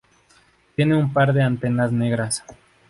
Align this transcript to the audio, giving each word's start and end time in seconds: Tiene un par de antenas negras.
Tiene 0.75 0.95
un 0.95 1.13
par 1.13 1.31
de 1.31 1.43
antenas 1.43 1.91
negras. 1.91 2.43